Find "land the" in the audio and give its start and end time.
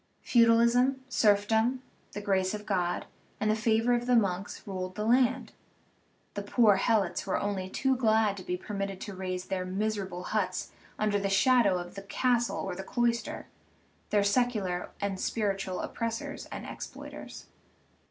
5.05-6.41